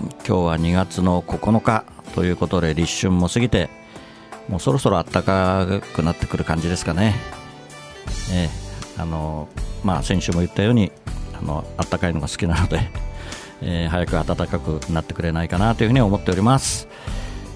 [0.00, 3.70] 今日は2月の9日ということで立春も過ぎて
[4.48, 7.14] もうそろそろ暖かくなってくる感じですかね。
[8.32, 9.48] ええあの
[9.84, 10.92] まあ先週も言ったように
[11.38, 12.90] あの暖かいのが好きなので、
[13.62, 16.88] えー早く暖かくなってくれないかなというふに思っております、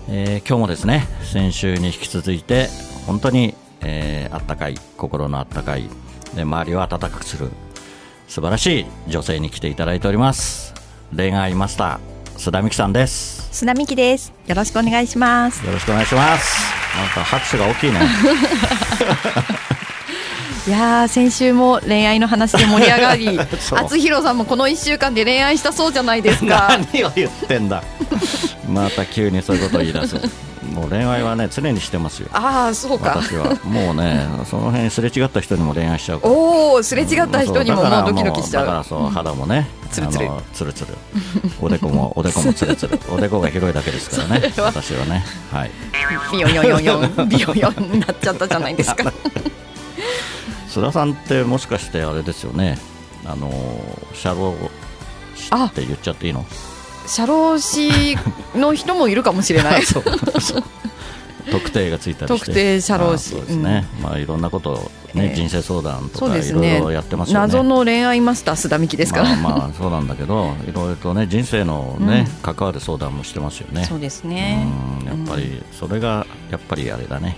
[0.08, 2.68] えー今日もですね先週に引き続いて
[3.06, 5.88] 本当に、えー、暖かい心の暖かい
[6.34, 7.50] で周りを暖かくする
[8.28, 10.74] 素晴らしい女性に来ていただいております。
[11.14, 13.48] 恋愛マスター須田美希さんです。
[13.52, 14.32] 須田美希です。
[14.46, 15.64] よろしくお願いします。
[15.64, 16.56] よろしくお願いします。
[16.96, 18.00] なんか拍手が大きいね。
[20.66, 23.38] いやー先週も恋愛の話で盛り上がり。
[23.76, 26.78] 厚弘さんもこの1週間で恋愛したそうじゃないですか。
[26.92, 27.82] 何を言ってんだ。
[28.68, 30.16] また急にそういうことを言い出す
[30.72, 32.28] もう恋愛はね常にしてますよ。
[32.32, 33.10] ああそうか。
[33.22, 33.58] 私は。
[33.64, 36.32] もうねその辺すれ違った人にも恋愛しちゃうから。
[36.34, 38.66] おおすれ違った人にももうドキドキしちゃう。
[38.66, 40.26] だからそう肌もねツルツル。
[40.26, 40.94] あのツルツル。
[41.60, 42.98] おでこも おでこもツルツル。
[43.10, 45.24] おでこが広いだけですからね私はね。
[45.52, 45.70] はい。
[46.32, 47.28] ビヨヨヨヨン。
[47.28, 49.12] ビヨヨンになっちゃったじゃないですか。
[50.68, 52.78] 須田さんってもしかしてあれですよね。
[53.26, 53.50] あの
[54.12, 54.54] 社労
[55.36, 56.44] 士あって言っちゃっていいの？
[57.06, 58.16] 社労士
[58.54, 59.82] の人もいるかもしれない。
[61.50, 62.46] 特定がついたりして。
[62.46, 65.34] 特定社労士ですね、まあいろんなことをね、ええ。
[65.34, 67.40] 人生相談とかいろいろやってますよね。
[67.40, 73.84] 謎の恋愛マスター須田美希ですから、まあまあそうなんだけどいろいろとね人生のね、関わる相談もしてますよね。
[73.84, 74.66] そうですね。
[75.02, 75.06] うん。
[75.06, 77.36] やっぱりそれがやっぱりあれだね。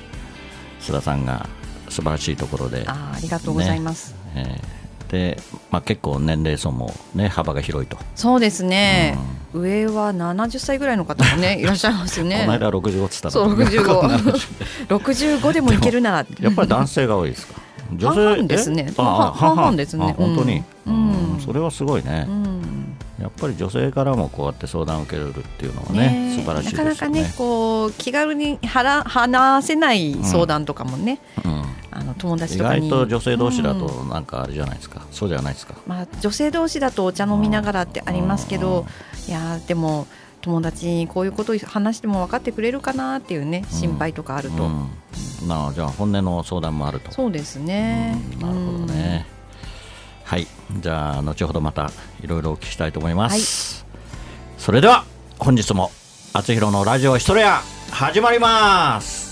[0.80, 1.48] 須田さんが
[1.88, 2.84] 素晴らしいところで。
[2.86, 5.38] あーありがとうございます、えーで、
[5.70, 9.16] まあ、結構年齢層もね幅が広いと、そうですね、
[9.52, 12.40] 上は70歳ぐらいの方もね いらっしゃいますよね。
[12.40, 16.26] この間65っつったらそう6565 でもいけるなら。
[16.40, 17.54] やっぱり男性が多いですか？
[17.92, 18.92] 女半々ですね。
[18.96, 20.06] 半々ですね。
[20.10, 21.34] あ本当に、うん。
[21.34, 21.40] うん。
[21.40, 22.96] それはすごいね、うん。
[23.20, 26.90] やっぱり女性からもこうやって相談を受けれるっていうのはねね素晴らしいですよね。
[26.90, 31.64] なかなかねこう気軽に話せない相談とかもね、うん
[31.98, 32.90] あの友達意とかに。
[32.90, 34.10] 外と女性同士だとうん。
[34.10, 35.74] なんかあれじゃないですか、そうじゃないですか。
[35.86, 38.84] まあ、女性同士だとお茶飲みながらってありますけど、
[39.26, 40.06] いやーでも
[40.42, 47.10] 友達にこういうことを話しても分かってくれるかなっていうね心配とかあると、うん、なあじゃあ本音の相談もあると。
[47.12, 48.40] そうですね、うん。
[48.40, 49.26] なるほどね、
[50.24, 50.46] はい。
[50.80, 51.90] じゃあ後ほどまた
[52.22, 53.86] いろいろお聞きしたいと思います、
[54.58, 55.04] それでは
[55.38, 55.90] 本日も
[56.32, 59.26] 厚弘のラジオヒトレア始まります。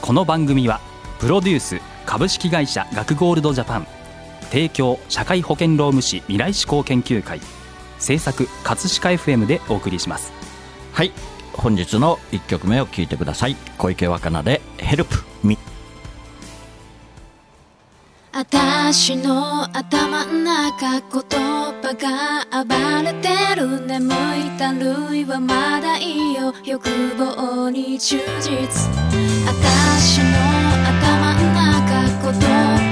[0.00, 0.80] この番組は
[1.20, 3.86] プロデュース株式会社学ゴールドジャパン。
[4.50, 7.40] 提供社会保険労務士未来志向研究会。
[7.98, 10.32] 制作葛飾 FM でお送りします。
[10.94, 11.12] はい。
[11.52, 13.56] 本日の1曲目を聴いてください。
[13.76, 15.58] 小池若菜で「ヘルプミ
[18.32, 23.86] 私の頭ん中言葉が暴れてる。
[23.86, 26.54] 眠いたるいはまだいいよ。
[26.64, 26.88] 欲
[27.18, 28.88] 望に忠実。
[29.46, 30.49] 私の
[32.32, 32.89] 中言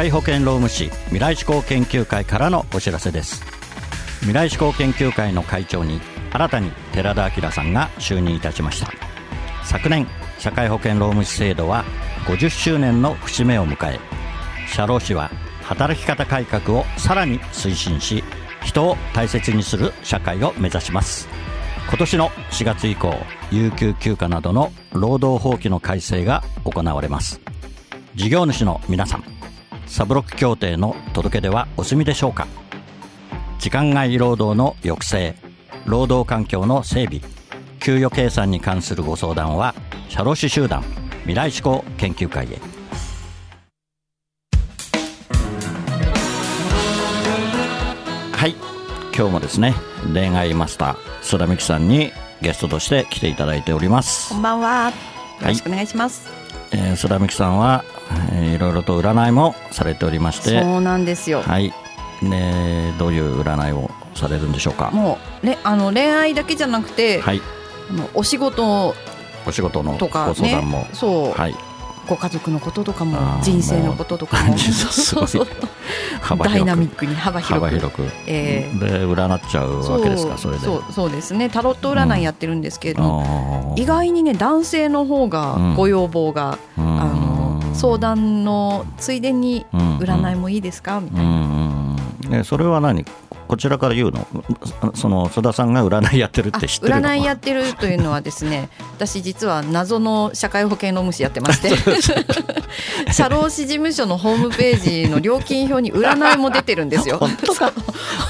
[0.00, 3.42] 会保険労務士未来志向研究会からのお知らせです。
[4.20, 6.00] 未来志向研究会の会長に
[6.32, 8.90] 新たに寺田明さんが就任いたしました。
[9.62, 10.06] 昨年
[10.38, 11.84] 社会保険労務士制度は
[12.24, 14.00] 50周年の節目を迎え
[14.66, 15.30] 社労士は
[15.64, 18.24] 働き方改革をさらに推進し
[18.64, 21.28] 人を大切にする社会を目指します。
[21.90, 23.14] 今年の4月以降
[23.50, 27.38] 有給休暇などの労働法規の改正が行われます。
[28.14, 29.39] 事業主の皆さん
[29.90, 32.46] サブロック協定の届け出はお済みでしょうか？
[33.58, 35.34] 時間外労働の抑制
[35.84, 37.20] 労働環境の整備
[37.80, 39.74] 給与計算に関するご相談は
[40.08, 40.84] 社労士集団
[41.22, 42.60] 未来志向研究会へ
[48.32, 48.54] はい
[49.14, 49.74] 今日もですね
[50.14, 54.90] 恋愛マスター須田美希さんにゲストとして来ていただいておりますこんばんは。
[55.40, 56.30] よろしくお願いします。
[56.70, 57.99] えー、須田美希さんは、えー
[58.54, 60.60] いろいろと占いもされておりまして。
[60.60, 61.42] そうなんですよ。
[61.42, 61.72] はい。
[62.22, 64.90] ねどういう占いをされるんでしょうか？
[64.90, 67.40] もうれあの恋愛だけじゃなくて、はい。
[67.90, 68.94] あのお仕事
[69.46, 70.52] お仕事のとかね。
[70.52, 71.54] 談も、、そう、はい。
[72.08, 74.56] ご家族のこととかも人生のこととかも。
[76.44, 77.64] ダイナミックに幅広く。
[77.64, 80.36] 幅広く、えで占っちゃうわけですか？
[80.36, 80.64] それで。
[80.64, 81.48] そうそうですね。
[81.48, 83.80] タロット占いやってるんですけれども、あー。
[83.80, 87.00] 意外にね男性の方がうんご要望が、うん。
[87.00, 87.29] あの
[87.74, 89.98] 相談のついでにうん。
[89.98, 91.00] 占いもいいですか？
[91.00, 91.96] みたういな、
[92.38, 93.04] ねそれは何？
[93.50, 94.28] こちらから言うの？
[94.94, 97.00] その須田さんが占いやってるあって知ってるの？
[97.00, 101.70] 占いやってるというのはですね 私実は謎の社会保険労務士やってまして。
[103.12, 107.18] 社労士事務所のホームページの料金表に占いも出てるんですよ。
[107.18, 107.72] 本当か？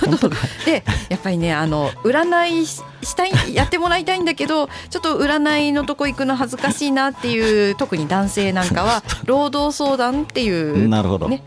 [0.00, 0.37] 本当か？
[0.64, 11.43] でやっぱりねあの占いししたいやってもらいたいんだけどちょっと占いのとこ行くの恥ずかしいなっていう特に男性なんかは労働相談っていう、なるほど、ね、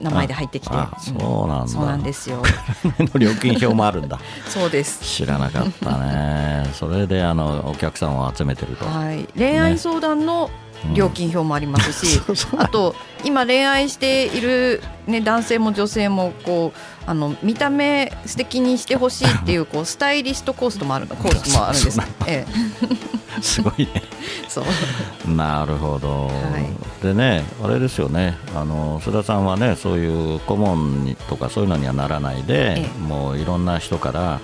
[0.00, 0.74] 名前で入ってきて。
[0.74, 1.12] あそ
[1.44, 1.68] うなんだ。
[1.68, 2.42] そうなんですよ。
[2.98, 4.18] の料金表もあるんだ。
[4.48, 5.00] そうです。
[5.04, 6.68] 知らなかったね。
[6.72, 10.50] それであのお客さんを集めてると、はい、恋愛相談の
[10.94, 12.20] 料金表もありますし、
[12.56, 12.94] あと
[13.24, 21.96] 今恋愛している、ね、男性も女性もこうあの見た目素敵にしてほしいっていう こうスタイリストコースもあるコースもあるんです。
[21.96, 22.12] そうなの。
[22.26, 22.46] え
[23.42, 23.90] すごいね。
[23.94, 24.02] え、
[24.48, 25.30] そう。
[25.30, 26.30] なるほど、
[27.02, 27.04] い。
[27.04, 33.02] でね、あれですよね、あの須田さんはね、そういう顧問にとかそういうのにはならないで、ええ。
[33.02, 34.40] もういろんな人から、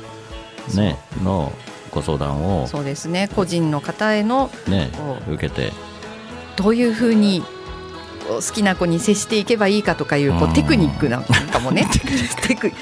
[0.75, 1.53] ね、の
[1.91, 3.29] ご相談を、そうですね。
[3.35, 5.73] 個人の方へのねこ、受けて、
[6.57, 7.43] どういうふうに
[8.29, 11.87] 好きな子に接していけばいいかとかいうこうテクニックなんかもね。
[12.47, 12.73] テク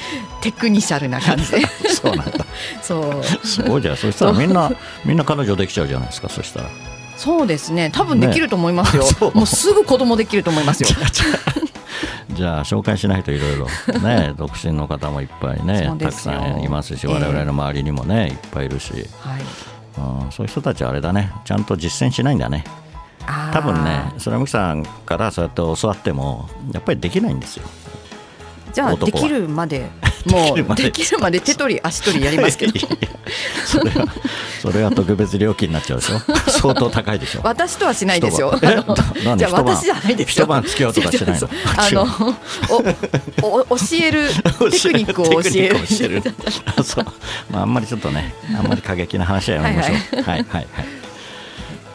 [0.41, 1.51] テクニシャルな感じ。
[1.53, 2.47] でそうなんだ、
[2.83, 3.47] そう。
[3.47, 4.71] すごいじゃん、そしたらみんな、
[5.05, 6.69] みんな彼女できちゃうじゃないですか、そしたら。
[7.17, 7.91] そうですね。
[7.93, 9.11] 多分できると思いますよ、ね。
[9.35, 10.89] もうすぐ子供できると思いますよ。
[12.33, 13.67] じゃあ紹介しないといろいろ。
[14.01, 19.05] ね独身の方もいっぱいねたくさんいますしええ我々の周りにもねいっぱいいるし、はい。
[19.99, 21.33] うん、そういう人たちはあれだね。
[21.45, 22.65] ちゃんと実践しないんだね
[23.53, 27.65] 多分ねそれは美樹さんからそうやって教わってもやっぱりできないんですよ。
[28.73, 29.91] じゃあできるまで。
[30.27, 31.41] もうできるまで。
[31.41, 32.73] 手取り足取りやりますけど。
[33.65, 34.07] それは
[34.61, 36.21] それは特別料金になっちゃうでしょ。
[36.51, 37.41] 相当高いでしょ。
[37.43, 38.57] 私とはしないですよ。
[38.61, 38.85] じゃ
[39.49, 40.45] あ私じゃないですよ。
[40.45, 41.49] 一晩付き合うとかしないの？
[41.77, 42.37] あの
[43.43, 45.81] おお教えるテクニックを教える。
[46.03, 46.23] える。
[46.77, 47.07] あそう、
[47.51, 50.67] まあ、あんまりちょっとねあんまり過激な話はやめましょうはいはいはい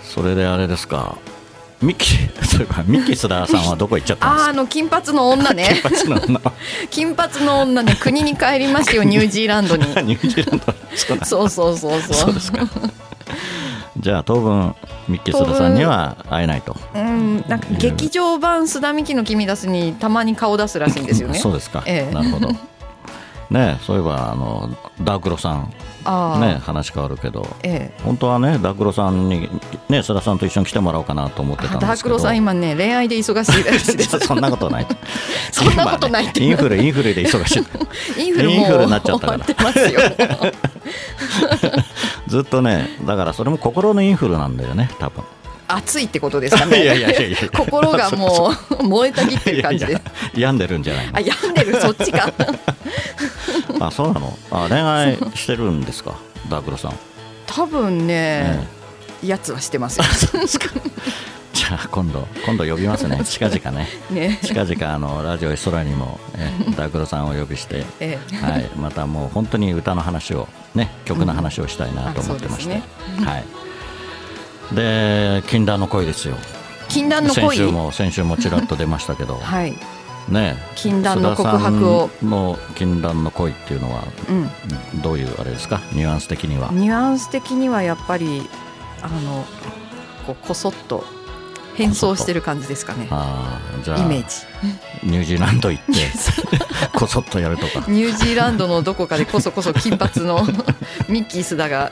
[0.04, 1.18] それであれですか
[1.82, 4.46] ミッキー そういえばミッキー須田さんはどこ行っちゃったんですか？
[4.46, 5.82] あーあの金髪の女ね。
[5.84, 6.42] 金髪の女。
[6.90, 7.98] 金髪の女ね。
[8.00, 9.84] 国に帰りましたよニュージーランドに。
[9.86, 12.14] ニュージーランドそうそうそうそうそう。
[12.14, 12.60] そうですか。
[13.98, 14.76] じゃあ当分
[15.08, 16.76] ミッキー須田さんには会えないと。
[16.96, 21.40] うんなんか劇場版須田美紀の君出すにたまに顔出すらしいんですよね。
[21.40, 22.14] そうですか、ええ。
[22.14, 22.50] なるほど
[23.50, 24.70] ねそういえばあの
[25.02, 25.74] ダークロさん。
[26.40, 27.48] ね話変わるけど。
[27.64, 28.02] ええ。
[28.04, 29.42] 本当はねダークロさんに
[29.90, 31.88] ね須田さんと一緒に来てもらおうかなと思ってたんですけど。
[31.88, 33.98] ダークロさん今ね恋愛で忙しいらしい。
[33.98, 34.88] で すそんなことない。
[35.52, 36.26] そんなことない。
[36.26, 37.64] ねインフルインフルで忙しい。
[38.24, 39.46] インフルになっちゃったから。
[42.28, 45.24] ずっとねだからそれも心のインフルなんだよね多分。
[45.68, 46.84] 熱いってことですかね。
[46.84, 50.00] いやいやいや心がもう燃えたぎってる感じで
[50.36, 51.18] 病んでるんじゃないの？
[51.18, 52.32] あ病んでるそっちか
[53.82, 54.38] あそうなの？
[54.52, 56.16] あ恋愛してるんですか？
[56.50, 56.94] ダークロさん、
[57.48, 58.60] 多分ね
[59.24, 60.04] えやつはしてますよ。
[61.54, 63.22] じゃあ今度今度呼びますね。
[63.26, 63.88] 近々ね。
[64.12, 64.40] ね。
[64.44, 68.36] 近々あのラジオエストラにも、えダークロさんをお呼びして、ええ。
[68.36, 72.82] はい、またもう本当に歌の話をね曲の話をしたいなと思ってまして、うん。
[72.82, 72.84] あ
[73.18, 73.46] そうはい。
[74.74, 76.36] で禁断の恋ですよ。
[76.90, 79.76] 禁断の先週恋も先週もちらっと出ましたけど、はい
[80.30, 80.58] ね。
[80.76, 82.10] 禁断の告白を。
[82.24, 84.34] の禁断の恋っていうのはう
[84.98, 85.02] ん。
[85.02, 85.82] どういうあれですか？
[85.94, 86.70] ニュアンス的には。
[86.72, 88.50] ニュアンス的にはやっぱり
[89.02, 89.46] あの
[90.26, 91.04] こうこそっと
[91.76, 93.08] 変装してる感じですかね。
[93.12, 94.36] ああじゃあイメージ。
[95.04, 95.92] ニュージーランド行って
[96.98, 97.84] こそっとやるとか。
[97.88, 100.44] ニュージーランドのどこかでこそこそ金髪の
[101.10, 101.92] ミッキー須田が。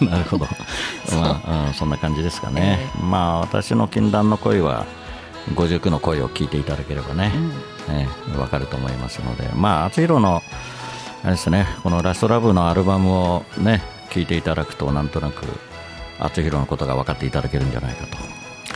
[0.00, 0.46] なるほど。
[1.20, 1.70] まあ、う。
[1.70, 4.86] ん、そんな感じですかね、まあ私の禁断の恋は
[5.54, 7.32] 59の恋を聞いていただければね、
[7.88, 9.48] ねわかると思いますので。
[9.54, 10.42] まあ厚弘の
[11.22, 15.44] あれですねこの「ラストラブのアルバムをね聞いていただくとなんとなく
[16.20, 18.16] 厚弘のことが分かっていただけるんじゃないかと。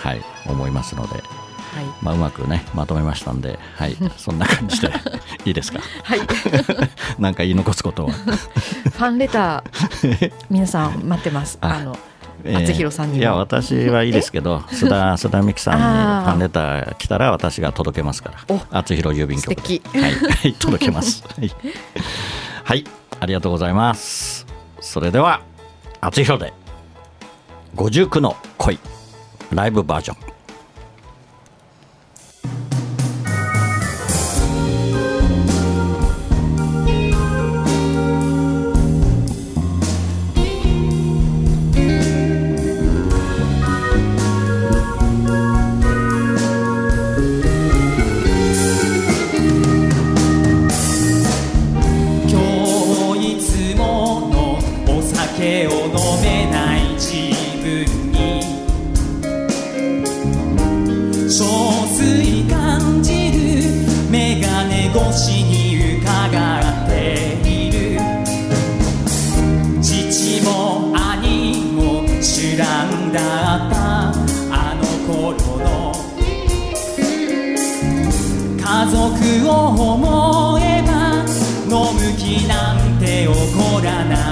[0.09, 1.15] はい思いますので。
[1.15, 1.85] はい。
[2.03, 4.93] まあ、うまくねまとめましたんで、はい、そんな感じで。
[5.47, 5.79] いいですか？
[6.03, 6.21] はい。
[7.19, 11.57] なんか言い残すことは、ファンレター皆さん待ってます。
[11.63, 12.12] ああのえー
[12.45, 13.19] 厚弘さんにも。
[13.21, 18.57] いや私はいいですけど須田 須田美希さんにファンレター来たら私が届けますから。
[18.57, 21.25] お厚弘郵便局はい、はい、 届けます。
[21.25, 21.53] はい、
[22.65, 22.85] はい、
[23.21, 24.47] ありがとうございます。
[24.81, 25.41] それでは
[26.01, 26.53] 厚弘で
[27.77, 28.79] 59の恋
[29.53, 30.32] ライブバージョン
[73.13, 74.09] だった
[74.51, 75.93] あの頃の。
[78.59, 78.97] 家族
[79.49, 79.51] を
[79.95, 80.91] 思えば
[81.69, 84.32] 飲む気なんて起こらない。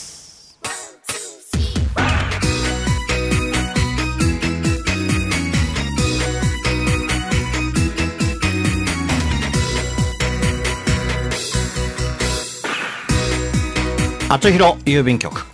[14.31, 15.45] 厚弘郵便局。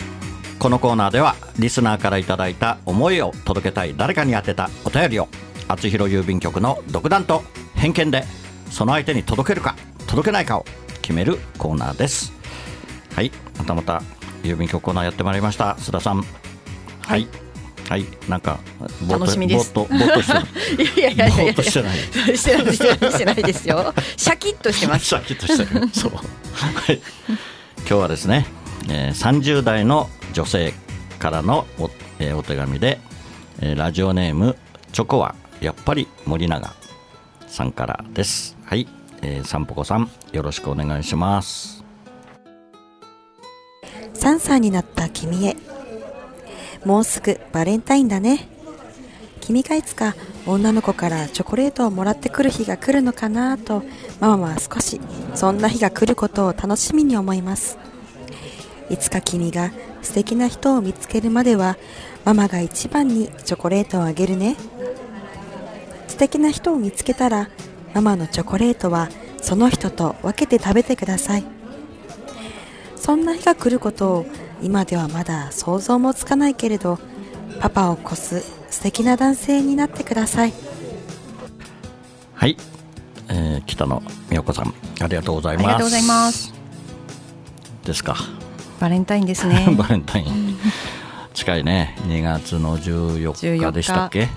[0.60, 5.30] このコーナーではリスナーからいただいた思いを届けたい誰かに宛てたお便りを
[5.68, 7.42] 厚弘郵便局の独断と
[7.74, 8.24] 偏見で
[8.70, 10.66] その相手に届けるか届けないかを
[11.02, 12.32] 決めるコーナーです。
[13.16, 14.04] はいまたまた
[14.44, 15.76] 郵便局コーナーやってまいりました。
[15.80, 16.24] 須田さん。
[17.02, 17.28] はい。
[17.90, 19.74] はい、なんかぼーっと楽しみです。
[19.74, 21.02] ぼーっとしてるい。
[21.02, 21.54] やいやいやいや。
[21.58, 21.64] い。
[21.66, 21.98] してない
[22.38, 23.92] してないしてないですよ。
[24.16, 25.06] シャキッとしてます。
[25.10, 25.90] シャキッとしてる。
[25.92, 26.12] そう。
[26.14, 27.02] はい。
[27.80, 28.46] 今日はですね、
[28.90, 30.74] えー、30代の女性
[31.20, 31.90] からのお,、
[32.20, 33.00] えーお手紙で、
[33.60, 34.56] えーラジオネーム
[34.92, 36.74] チョコはやっぱり森永
[37.48, 38.58] さんからです。
[38.66, 38.88] はい、
[39.22, 41.84] えー、さんぽこさんよろしくお願いします。
[44.14, 45.56] 3歳になった君へ。
[46.86, 48.48] もうすぐバレンタインだね。
[49.42, 50.16] 君がいつか
[50.46, 53.84] 女の子からチョコレートをもらってくる日が来るのかなと
[54.20, 55.00] ママは少し
[55.36, 57.78] そんな日が来ることを楽しみに思います。
[58.90, 61.78] いつか君が素敵な人を見つけるまでは
[62.26, 64.56] ママが一番にチョコレートをあげるね。
[66.08, 67.50] 素敵な人を見つけたら
[67.94, 69.10] ママのチョコレートは
[69.42, 71.44] その人と分けて食べてください。
[72.96, 74.26] そんな日が来ることを
[74.62, 77.00] 今ではまだ想像もつかないけれど
[77.60, 80.54] パパを越す素敵な男性になってください。
[82.34, 82.58] はい、
[83.30, 85.66] えー北野美代子さんありがとうございます。
[85.66, 86.54] ありがとうございます。
[87.84, 88.16] ですか
[88.80, 89.68] バレンタインですね。
[89.78, 90.58] バレンタイン。
[91.34, 91.96] 近いね。
[92.08, 94.22] 2月の14日でしたっけ？
[94.22, 94.30] はい。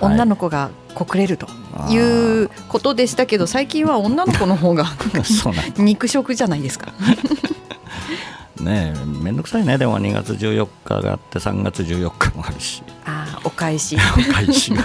[0.00, 1.46] 女の子が告れると
[1.90, 1.96] い
[2.44, 4.86] うことでしたけど最近は女の子の方が
[5.78, 6.92] 肉食じゃないですか。
[8.60, 9.78] ねえめんどくさいね。
[9.78, 12.82] でも2月14日があって3月14日もあるし。
[13.04, 13.96] あーお返し。
[13.96, 14.82] お返しが。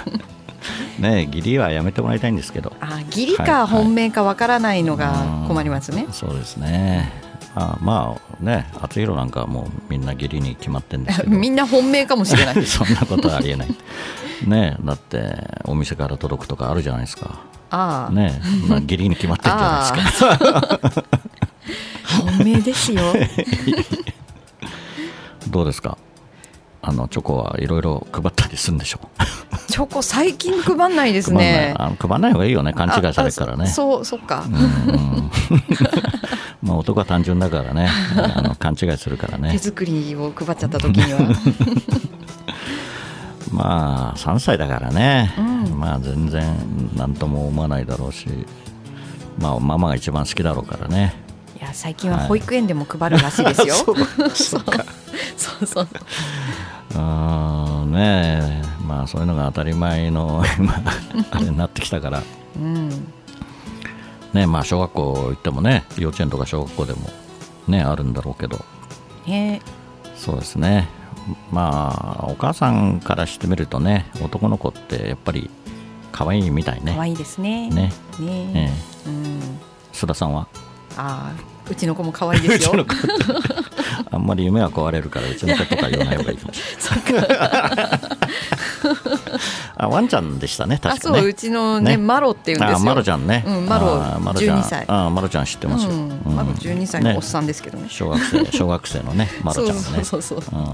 [0.99, 2.73] ねえ義理はやめてもらいたいんですけど。
[2.81, 6.07] あー義理はいか本命かわからないのがうん困りますね。
[6.11, 7.11] そうですね
[7.61, 11.31] あまあね厚弘なんかはもうみんな義理に決まってるんですけど。
[11.35, 12.61] みんな本命かもしれない。
[12.65, 13.67] そんなことはありえない。
[14.47, 17.39] ねえだってお店から届くとかあるじゃないですか。
[17.71, 20.19] ああ、ねえ、まあ、義理に決まってるじゃないです
[21.03, 21.03] か。
[22.23, 23.01] 本命ですよ。
[25.49, 25.97] どうですか？
[26.81, 29.07] あのチョコはいろいろ配ったりするんでしょう。
[29.71, 31.95] チョコ最近配んないです配んない。
[31.97, 32.73] 配んない方がいいよね。
[32.73, 33.67] 勘違いされるからね。
[33.67, 35.31] そそうそっか、うんうん。
[36.63, 37.89] まあ男は単純だからね。
[38.35, 41.19] あの勘違いするから手ね作りを配っちゃった時には。
[43.51, 45.79] まあ3歳だからね、うん。
[45.79, 46.43] まあ全然
[46.95, 48.27] 何とも思わないだろうし。
[49.39, 51.13] まあママが一番好きだろうからね。
[51.27, 51.28] い
[51.69, 54.63] や最近は保育園でも配るらしいですよ、 そうそう
[55.35, 55.87] そうそう
[56.91, 56.95] う。
[56.95, 58.83] ーんねえ。
[58.85, 60.81] まあそういうのが当たり前の 今
[61.31, 62.23] あれになってきたから。
[62.55, 62.89] うん。
[64.33, 67.09] ねまあ小学校行ってもね幼稚園とか小学校でも
[67.67, 68.63] ねあるんだろうけど。
[69.27, 69.61] ね。
[70.15, 70.87] そうですね。
[71.51, 75.49] まあお母さんからしてみるとね男の子ってやっぱり
[76.11, 76.93] 可愛いみたいね。
[76.95, 77.69] 可愛いですね。
[77.69, 77.93] ね。
[78.19, 78.51] ね。
[78.55, 78.71] え。
[79.07, 79.25] うん。
[79.25, 79.39] え
[79.93, 80.47] 須田さんは？
[80.97, 82.85] ああうちの子も可愛いですよ。
[84.11, 86.61] あんまり夢は壊れるからうちの子とか言わない方がいいかもし
[87.11, 87.99] れない。
[89.77, 91.19] あワンちゃんでしたねあ確かね。
[91.19, 91.97] そううちのねね。
[91.97, 92.77] マロっていうんですよ。
[92.77, 94.59] あマロちゃんね、うんマロあマロちゃん。
[94.59, 96.35] 12歳あマロちゃん知ってますよ、うんうん。
[96.35, 97.87] マロ12歳のおっさんですけどね。
[97.89, 100.59] 小学生小学生のねマロちゃんがねそうそうそうそう。
[100.59, 100.65] うん。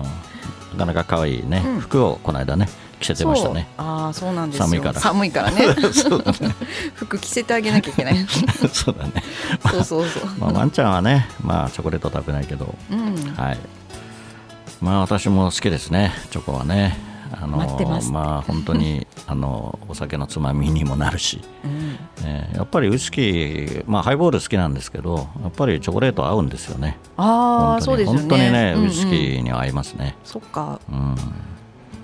[0.78, 1.80] なかなか可愛いね、うん。
[1.80, 3.68] 服をこの間ね着せてましたね。
[3.78, 4.66] ああそうなんですよ。
[4.66, 5.00] 寒いから。
[5.00, 5.76] 寒いからね。
[5.94, 6.56] そうだね。
[6.96, 8.18] 服着せてあげなきゃいけない。
[8.72, 9.24] そうだね、
[9.72, 10.30] そうそうそう。
[10.40, 12.74] まあ、ワンちゃんはねまあチョコレート食べないけど。
[12.92, 13.16] うん。
[13.36, 13.58] はい。
[14.82, 16.14] まあ私も好きですね。
[16.32, 17.16] チョコはね。
[17.32, 18.12] あのます。
[18.12, 21.98] まあ本当にあのお酒のつまみにもなるし、うん。
[22.24, 26.98] えーやっぱりウイスキーまあハイボール好きなんですけどやっぱりチョコレート合うんですよね。
[27.18, 28.20] ああそうですよね。
[28.20, 28.88] 本当にね、うんうん。
[28.88, 30.16] ウイスキーには合いますね。
[30.24, 30.80] そっか。
[30.90, 31.16] うん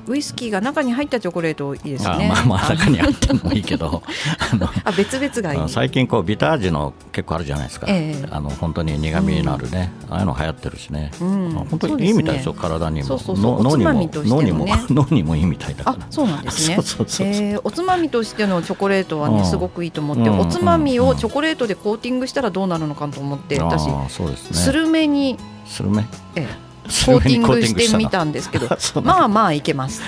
[0.08, 4.04] ウイスキーが中に入ったチョコレートいいですあねまあまあ中に入ってもいいけど。
[4.84, 5.70] あ別々がいい。
[5.70, 8.28] 最近こうビター味の結構あるじゃないですか、ええ。
[8.32, 11.58] あの本当に苦味のあるね、ああいうの流行ってるしね、うん。
[11.58, 13.20] あ本当にいいみたいですよ体にも。
[13.28, 15.98] 脳にも脳にも 脳にもいいみたいだから。
[15.98, 16.78] あそうなんですね。
[16.82, 19.38] そえーおつまみとしてのチョコレートはうん。
[19.38, 24.58] ねすごくいいと思って、うんおつまみをチョコレートでコーティングしたらどうなるのかと思って、私ああそうですね。
[24.58, 25.38] スルメに、
[25.68, 26.06] スルメ？
[26.36, 26.71] えスー
[27.06, 28.68] コーティングしてみたんですけど
[29.04, 30.02] まあまあいけます。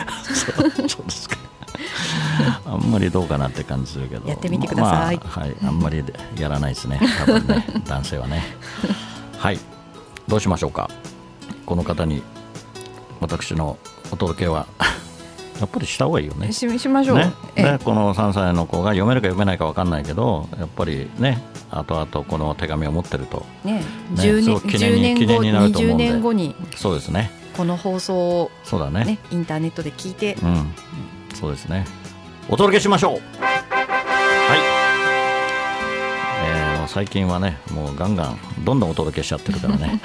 [0.56, 1.38] そうそうですか。
[2.66, 4.28] あんまりどうかなって感じするけど。
[4.28, 5.18] やってみてください。
[5.18, 6.04] まあはいあんまり
[6.38, 7.00] やらないですね。
[7.20, 8.44] 多分ね 男性はね。
[9.38, 9.60] はい。
[10.28, 10.90] どうしましょうか。
[11.66, 12.24] この方に
[13.20, 13.78] 私の
[14.12, 14.68] お届けは
[15.60, 16.52] やっぱりした方がいいよね。
[16.52, 17.32] ししましょう、ね。
[17.56, 23.46] えね、この3歳の子が読めるか読めないか分かんないけどやっぱりね後々この手紙を持ってると。
[23.64, 23.84] ねね
[24.16, 27.32] 10年記念に10年後記念になると思うん20で年後にそうですね。
[27.56, 29.06] この放送を、そうだね。
[29.06, 30.36] ね、インターネットで聞いて。
[30.42, 30.74] うん。
[31.36, 31.86] そうですね。
[32.50, 33.12] お届けしましょう。
[33.14, 33.22] はい、
[36.46, 40.02] えー最近はねもうガンガンどんどんお届けしちゃってるからね。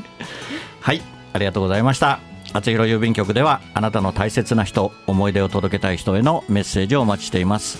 [0.80, 1.02] はい。
[1.32, 7.78] ありがとうございました厚弘郵便局ではあなたの大切な人思い出を届けたい人へのメッセージをお待ちしています。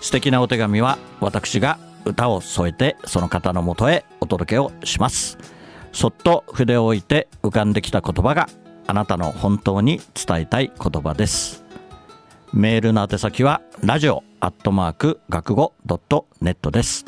[0.00, 5.38] 素敵なお手紙は私が歌を添えてその方のもとへお届けをします。
[5.92, 8.48] そっと筆を置いて浮かんできた言葉が
[8.86, 11.64] あなたの本当に伝えたい言葉です。
[12.52, 17.04] メールの宛先はラジオアットマーク学語ドットネットです。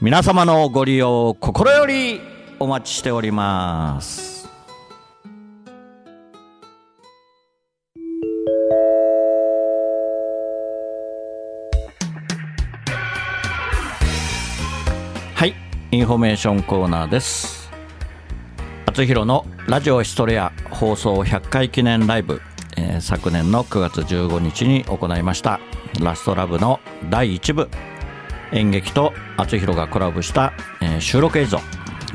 [0.00, 2.20] 皆様のご利用を心より
[2.58, 4.31] お待ちしております。
[15.94, 17.70] インフォメーションコーナーです。
[18.86, 22.40] 厚弘のラジオヒストレア放送100回記念ライブ、
[22.78, 25.60] えー昨年の9月15日に行いました。
[26.00, 27.68] ラストラブの第1部。
[28.52, 31.60] 演劇と厚弘がコラボした、えー収録映像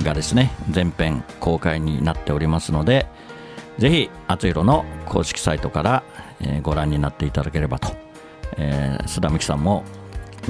[0.04, 3.06] がですね全編公開になっておりますので
[3.78, 6.04] ぜひ厚弘の公式サイトから、
[6.42, 7.96] えーご覧になっていただければと、
[8.58, 9.84] えー須田美希さんも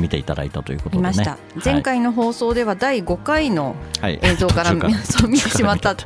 [0.02, 1.38] 見ていただいたということでね。
[1.64, 4.20] 前回の放送では第5回のはい。
[4.22, 5.98] 映像から 途中そう見てしまった、 はい。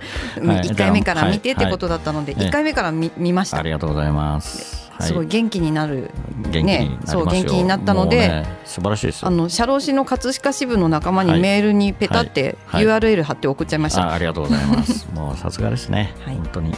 [0.42, 2.46] 1回目から見てっはいてことだったので、はい。
[2.48, 4.90] 1回目から見見ました、ありがとうございます。
[4.92, 9.28] はすごい元気になる、元気になりますよ、そう元気になったのでね素晴らしいですよ。
[9.28, 11.40] あの社労士の葛飾支部の仲間にはい。
[11.40, 12.86] メールにペタってはい。
[12.86, 13.00] はい。
[13.00, 15.08] URL 貼って送っちゃいました、あありがとうございます。
[15.14, 16.36] もうさすがですね、はい。
[16.36, 16.74] 本当に。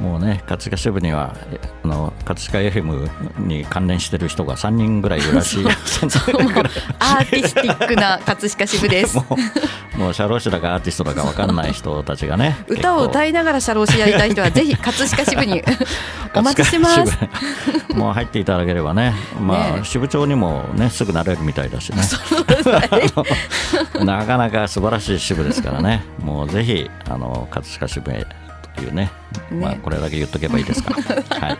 [0.00, 5.64] もうね、葛飾支部にはえあの葛飾 FM に関連してる人が3人ぐらいいるらしい。
[5.66, 9.16] アーティスティックな葛飾支部です。
[9.16, 9.24] も
[9.96, 15.62] うもう社労士だかアーティストだか分かんない人たちがね歌を歌いいながら社労士やりたい人はぜひ葛飾支部に
[16.34, 17.18] お待ちしてます。
[17.94, 22.02] もう入っていただければねまあね支部長にもねすぐなれるみたいだしね。
[24.04, 28.26] なかなか素晴らしい支部ですからね、もうぜひあの葛飾支部へ
[28.76, 29.10] というね、
[29.50, 30.94] ねまあ、これだけ言っとけばいいですか。
[31.40, 31.58] はい、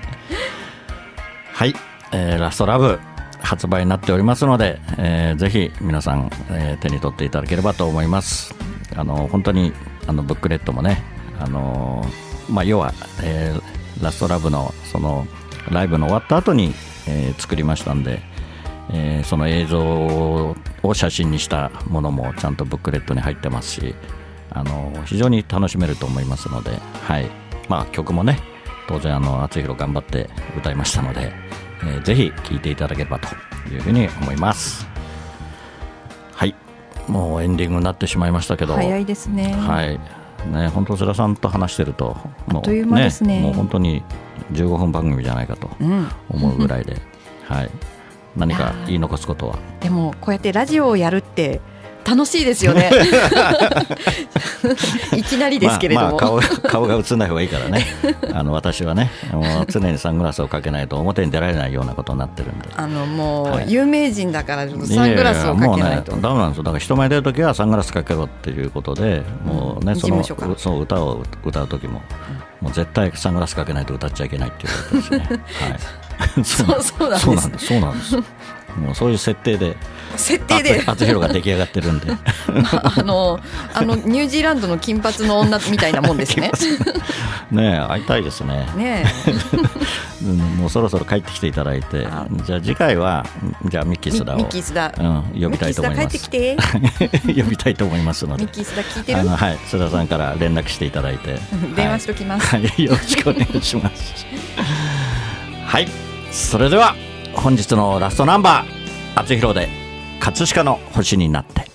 [1.53, 1.74] はい
[2.12, 2.98] えーラストラブ
[3.40, 8.55] 発売になっておりますので、えーぜひ皆さん、えー手に取っていただければと思います。
[8.96, 9.72] あの本当に
[10.07, 11.03] あのブックレットもね、
[11.40, 12.07] あの
[12.48, 13.62] まあ、要は、えー
[14.03, 15.27] ラストラブのその
[15.70, 16.74] ライブの終わった後に、
[17.07, 18.22] えー作りましたんで、
[18.90, 20.57] えーその映像を
[20.94, 23.94] 写真にしたものもちゃんとブックレットに入ってますし
[24.54, 26.70] あの非常に楽しめると思いますので、
[27.02, 27.30] はい。
[27.68, 28.38] まあ、曲もね
[28.88, 31.32] 当然あの厚弘頑張って歌いましたので、
[31.82, 33.28] えーぜひ聴いていただければと
[33.72, 34.86] いうふうに思います。
[36.32, 36.54] はい。
[37.08, 38.74] もうエンディングになってしまいましたけど。
[38.74, 40.00] 早いですね、はい。
[40.50, 43.40] ね、本当、須田さんと話してると、もあっという間ですね。
[43.40, 44.02] もう本当に
[44.52, 46.96] 15分番組じゃないかとうん、思うぐらいで、
[47.48, 47.70] はい、
[48.36, 51.60] 何か言い残すことは、でもこうやってラジオをやるって
[52.04, 52.90] 楽しいですよね。
[55.16, 57.86] いきなりですけれども、まあ、まあ顔顔が映らない方がいいからね、
[58.32, 62.68] あの私はね、もう常にサングラスをかけないと表に出られないようなことになってるんで。
[62.76, 63.72] あのもう、はい。
[63.72, 66.12] 有名人だからサングラスをかけないと。
[66.12, 66.64] ややもうね、ダメなんですよ。
[66.64, 70.22] だから人前出るときはサングラスかけろっていうことでもうね、うんその
[70.56, 72.02] そう歌を歌うときも、
[72.60, 75.18] もう絶対サングラスかけないと歌っちゃいけないっていうことですね。
[75.28, 75.34] は
[76.40, 77.24] い、 そうそうなんです。
[77.24, 77.66] そうなんです。
[77.66, 78.16] そうなんです。
[78.16, 78.22] も
[78.92, 79.76] うそういう設定で
[80.16, 80.83] 設定で。
[80.87, 82.12] あつ弘が出来上がってるんで。
[82.96, 83.40] あの
[83.72, 86.50] あのニュージーランドの金髪の女みたいなもんですね。
[87.50, 88.66] ねえ会いたいですね。
[88.77, 89.05] ね
[90.22, 92.07] うんもうそろそろ帰ってきていただいて。
[92.07, 93.27] あじゃあ次回は
[93.66, 94.37] じゃあミッキえミー須田を。
[94.37, 95.07] ミッキー須田、う
[95.38, 96.16] ん、呼びたいと思います。
[96.16, 97.42] ミッキー須田帰ってきて。
[97.42, 99.20] 呼びたいと思いますのでミッキー須田聞いてる？
[99.20, 99.59] あのはい。
[99.70, 101.38] 須田さんから連絡していただいて。
[101.77, 102.85] 電話しときます、はい、はい。
[102.85, 104.27] よろしくお願いします。
[105.66, 105.88] はい。
[106.31, 106.96] それでは
[107.35, 108.66] 本日のラストナンバー
[109.14, 109.83] 「あつひろで
[110.24, 111.68] 葛飾の星になって」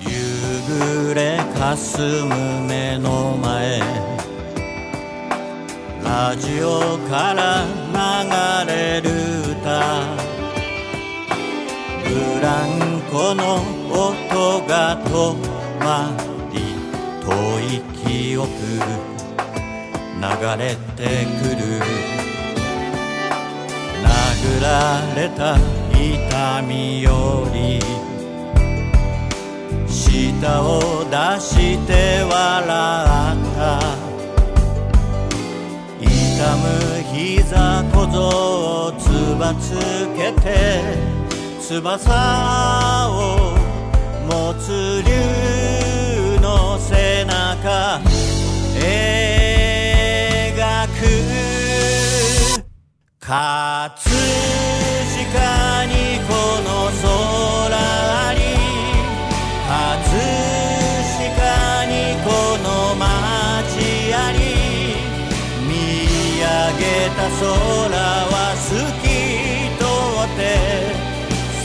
[0.00, 0.10] 夕
[0.66, 2.34] 暮れかすむ
[2.66, 3.78] 目の前。
[6.02, 7.64] ラジオから
[8.66, 9.10] 流れる
[9.52, 10.02] 歌。
[12.02, 12.10] ブ
[12.42, 15.36] ランコの音が止
[15.84, 16.10] ま
[16.52, 16.74] り
[17.22, 17.28] 遠
[17.60, 20.26] い記憶流
[20.58, 21.62] れてくる。
[24.02, 24.66] 殴ら
[25.14, 25.56] れた
[25.98, 27.80] 痛みより
[29.88, 32.32] 舌を出して笑っ
[33.56, 33.80] た
[36.00, 36.56] 痛
[37.50, 38.16] ざ小僧
[38.86, 39.02] をつ
[39.38, 39.74] ばつ
[40.16, 40.46] けて
[41.60, 43.58] 翼を
[44.28, 45.10] 持つ竜
[46.40, 48.00] の背中。
[48.74, 50.88] 描く。
[53.20, 53.90] 葛
[55.32, 58.40] かにこの空あり
[59.68, 60.08] 葛
[61.18, 61.92] 飾に
[62.24, 62.26] こ
[62.62, 64.36] の街あり
[65.66, 65.70] 見
[66.40, 66.44] 上
[66.78, 66.82] げ
[67.16, 67.44] た空
[68.30, 68.68] は透
[69.02, 69.06] き
[69.78, 69.84] 通
[70.24, 70.40] って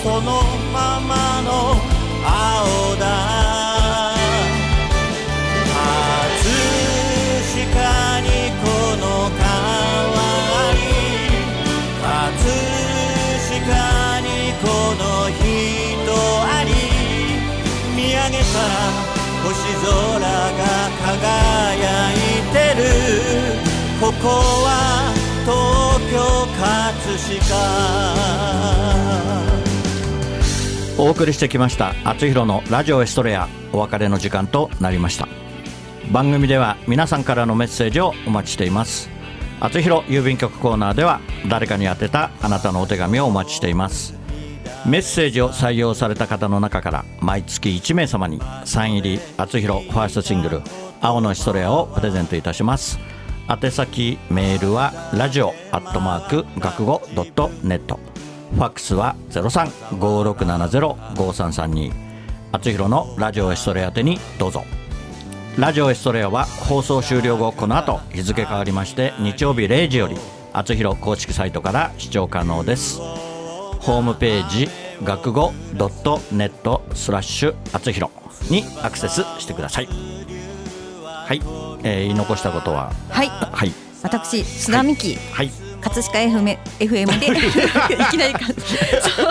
[0.03, 0.62] その
[18.33, 18.73] げたら
[19.43, 20.65] 星空が
[21.05, 22.15] 輝い
[22.51, 22.83] てる
[24.01, 24.27] ここ
[24.65, 25.13] は
[25.45, 26.17] 東京
[26.57, 27.53] 葛飾
[30.97, 35.27] お送りしてきました「あつひろのラジオエストレア」お別れの時間となりました。
[36.11, 39.09] 番組では皆さんからのメッセージをお待ちしています。
[39.59, 44.22] あつひろ郵便局コーナーでは誰かに宛てたあなたのお手紙をお待ちしています。
[44.85, 50.61] メッセージを採用された方の中から毎月1名様にサイン入りあつひろファーストシングル
[50.99, 52.99] 「青のエストレア」をプレゼントいたします。
[53.49, 57.99] 宛先メールはラジオアットマーク学語ドットネット。
[58.55, 61.91] ファックスは0356705332
[62.51, 64.63] あつひろのラジオエストレア宛てにどうぞ。
[65.57, 70.17] ラジオエストレアは放送終了後この後日付変わりまして日曜日0時より
[70.51, 72.99] あつひろ公式サイトから視聴可能です。
[73.83, 74.69] ホームページ
[75.03, 78.11] 学語ドットネットスラッシュあつひろ
[78.49, 79.87] にアクセスしてください。
[79.87, 81.41] はい、
[81.83, 82.91] えー言い残したことは？
[83.09, 83.27] はい。
[83.27, 83.71] はい。
[84.01, 85.51] 私須田美希、はい。
[85.81, 87.27] 葛飾 FM, FM で。
[87.27, 87.31] い。
[88.11, 88.39] きなりか。
[88.47, 89.27] そう。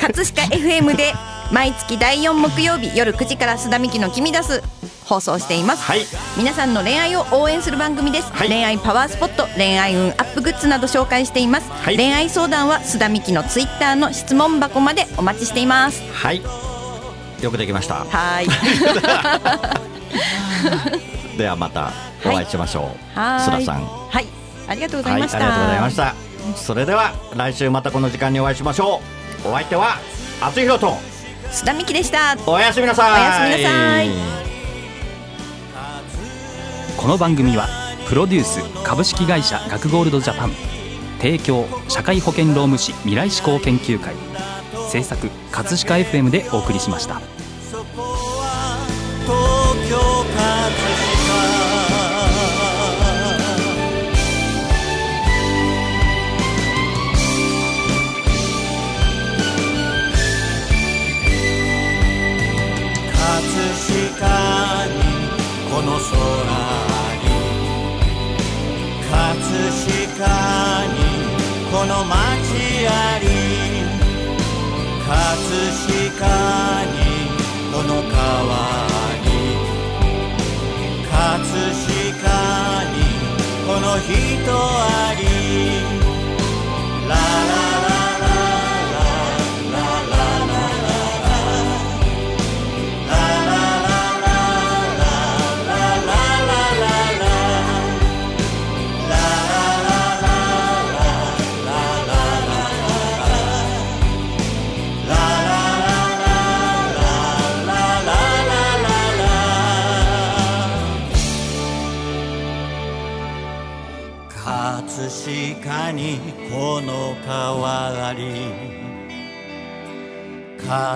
[0.00, 1.14] 葛飾 FM で
[1.52, 4.62] 毎月第4木曜日夜9時から須田美希の君出す
[5.06, 6.00] 放送しています、はい。
[6.36, 8.48] 皆さんの恋愛を応援する番組です、はい。
[8.48, 11.96] 恋愛パワースポット恋愛運アップグッズなど紹介しています、はい。
[11.96, 16.02] 恋愛相談は須田美希のツイッターの質問箱までお待ちしています。
[16.12, 16.42] はい。
[17.40, 18.04] よくできました。
[18.04, 18.48] はい。
[21.38, 21.92] ではまた
[22.24, 23.42] お会いしましょう、はーい。
[23.42, 23.86] 須田さん。
[23.86, 24.26] はい。
[24.68, 26.14] ありがとうござはいい、ました、ありがとうございました。
[26.56, 29.00] それでは来週またこの時間にお会いしましょ
[29.44, 29.48] う。
[29.48, 29.98] お相手は
[30.40, 30.96] あつひろと。
[31.52, 32.36] 須田美希でした。
[32.46, 33.12] おやすみなさい。
[33.12, 34.55] おやすみなさい
[37.06, 37.68] この番組は
[38.08, 40.50] プロデュース株式会社学ゴールドジャパン
[41.18, 44.16] 提供社会保険労務士未来志向研究会
[44.90, 47.20] 制作葛飾 FM でお送りしました。
[47.70, 47.84] そ
[65.76, 65.92] こは
[67.20, 68.08] 東京
[69.10, 69.20] 葛
[69.84, 70.24] 飾
[70.88, 71.04] に
[71.70, 73.28] この空に
[75.04, 75.12] 葛
[75.76, 76.24] 飾
[76.86, 76.96] に
[77.70, 78.56] この街あり葛飾にこの川
[79.20, 79.28] に
[81.10, 82.32] 葛飾
[82.90, 83.04] に
[83.66, 84.08] この人
[84.48, 86.05] あり。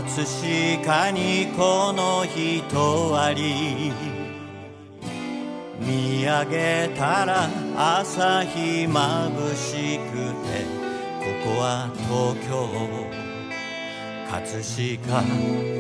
[0.03, 3.93] 葛飾にこの人あり。
[5.79, 10.13] 見上げたら朝日まぶしく
[10.47, 10.65] て
[11.19, 12.51] ここは東京。
[14.31, 15.23] 葛飾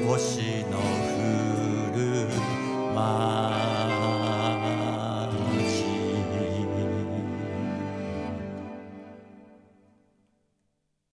[0.07, 0.79] 星の
[1.19, 2.29] 降る
[2.95, 3.70] 街